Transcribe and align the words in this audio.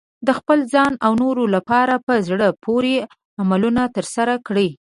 د 0.27 0.29
خپل 0.39 0.59
ځان 0.73 0.93
او 1.05 1.11
نورو 1.23 1.43
لپاره 1.55 1.95
په 2.07 2.13
زړه 2.27 2.47
پورې 2.65 2.95
عملونه 3.41 3.81
ترسره 3.95 4.33
کړئ. 4.47 4.69